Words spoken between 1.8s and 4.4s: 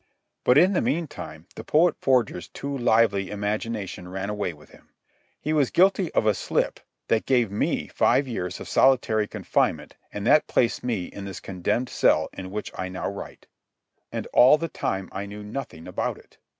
forger's too lively imagination ran